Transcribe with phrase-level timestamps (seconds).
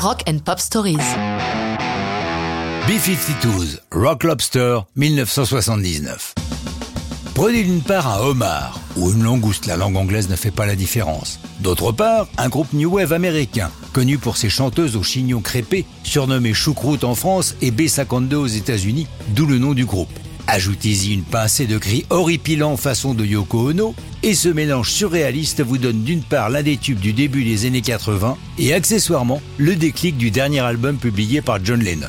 [0.00, 0.96] Rock and Pop Stories.
[2.86, 6.34] B-52s, Rock Lobster, 1979.
[7.34, 10.76] Prenez d'une part un homard, ou une langouste, la langue anglaise ne fait pas la
[10.76, 11.40] différence.
[11.58, 16.54] D'autre part, un groupe New Wave américain, connu pour ses chanteuses au chignon crépé, surnommé
[16.54, 20.16] Choucroute en France et B-52 aux États-Unis, d'où le nom du groupe.
[20.46, 25.78] Ajoutez-y une pincée de cris horripilants façon de Yoko Ono, et ce mélange surréaliste vous
[25.78, 30.16] donne d'une part l'un des tubes du début des années 80, et accessoirement le déclic
[30.16, 32.06] du dernier album publié par John Lennon.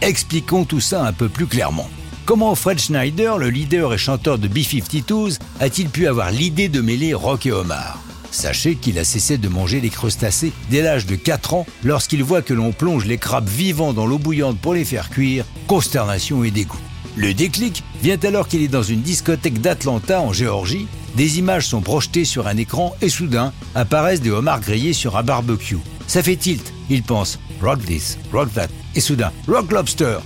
[0.00, 1.90] Expliquons tout ça un peu plus clairement.
[2.24, 7.14] Comment Fred Schneider, le leader et chanteur de B-52s, a-t-il pu avoir l'idée de mêler
[7.14, 7.98] rock et homard?
[8.30, 12.42] Sachez qu'il a cessé de manger les crustacés dès l'âge de 4 ans lorsqu'il voit
[12.42, 16.50] que l'on plonge les crabes vivants dans l'eau bouillante pour les faire cuire, consternation et
[16.50, 16.78] dégoût.
[17.18, 20.86] Le déclic vient alors qu'il est dans une discothèque d'Atlanta en Géorgie.
[21.16, 25.24] Des images sont projetées sur un écran et soudain apparaissent des homards grillés sur un
[25.24, 25.78] barbecue.
[26.06, 26.72] Ça fait tilt.
[26.88, 30.18] Il pense rock this, rock that et soudain rock lobster.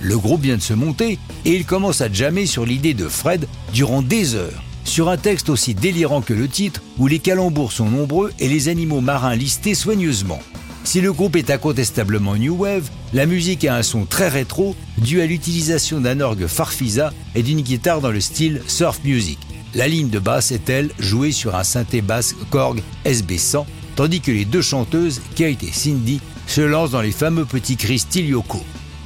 [0.00, 3.46] Le groupe vient de se monter et il commence à jammer sur l'idée de Fred
[3.72, 4.64] durant des heures.
[4.82, 8.66] Sur un texte aussi délirant que le titre, où les calembours sont nombreux et les
[8.66, 10.40] animaux marins listés soigneusement.
[10.84, 15.20] Si le groupe est incontestablement New Wave, la musique a un son très rétro dû
[15.20, 19.38] à l'utilisation d'un orgue Farfisa et d'une guitare dans le style surf music.
[19.74, 24.32] La ligne de basse est elle jouée sur un synthé basse Korg SB100, tandis que
[24.32, 28.34] les deux chanteuses, Kate et Cindy, se lancent dans les fameux petits cris style.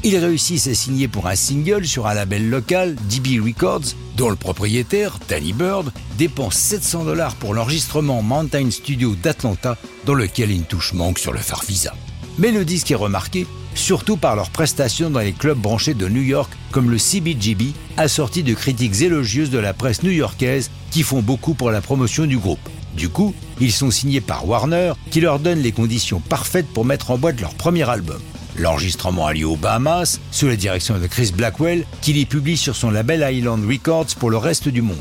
[0.06, 4.36] Ils réussissent à signer pour un single sur un label local, DB Records, dont le
[4.36, 10.92] propriétaire, Danny Bird, dépense 700 dollars pour l'enregistrement Mountain Studio d'Atlanta, dans lequel une touche
[10.92, 11.94] manque sur le Farfisa.
[12.36, 16.22] Mais le disque est remarqué surtout par leurs prestations dans les clubs branchés de New
[16.22, 21.54] York comme le CBGB, assorti de critiques élogieuses de la presse new-yorkaise qui font beaucoup
[21.54, 22.68] pour la promotion du groupe.
[22.94, 27.10] Du coup, ils sont signés par Warner qui leur donne les conditions parfaites pour mettre
[27.10, 28.20] en boîte leur premier album.
[28.56, 32.76] L'enregistrement a lieu aux Bahamas, sous la direction de Chris Blackwell, qui les publie sur
[32.76, 34.98] son label Island Records pour le reste du monde.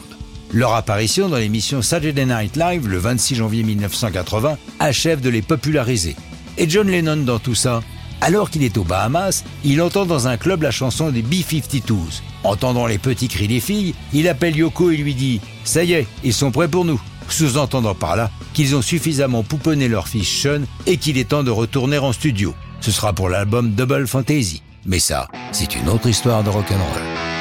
[0.51, 6.15] Leur apparition dans l'émission Saturday Night Live le 26 janvier 1980 achève de les populariser.
[6.57, 7.81] Et John Lennon dans tout ça?
[8.21, 12.21] Alors qu'il est aux Bahamas, il entend dans un club la chanson des B-52s.
[12.43, 16.07] Entendant les petits cris des filles, il appelle Yoko et lui dit⁇ Ça y est,
[16.23, 16.95] ils sont prêts pour nous!⁇
[17.29, 21.51] sous-entendant par là qu'ils ont suffisamment pouponné leur fils Sean et qu'il est temps de
[21.51, 22.53] retourner en studio.
[22.83, 24.61] Ce sera pour l'album Double Fantasy.
[24.85, 27.32] Mais ça, c'est une autre histoire de rock'n'roll.